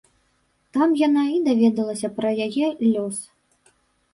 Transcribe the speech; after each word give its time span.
Там 0.77 0.95
яна 1.01 1.25
і 1.33 1.35
даведалася 1.47 2.07
пра 2.17 2.29
яе 2.47 2.67
лёс. 2.89 3.17